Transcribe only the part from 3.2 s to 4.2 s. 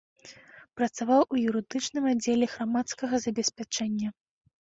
забеспячэння.